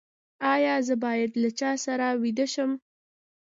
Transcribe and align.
ایا 0.53 0.75
زه 0.87 0.95
باید 1.03 1.31
له 1.41 1.49
چا 1.59 1.71
سره 1.85 2.07
ویده 2.23 2.45
شم؟ 2.53 2.71